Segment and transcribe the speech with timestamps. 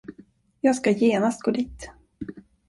[0.61, 1.89] Jag skall genast gå dit.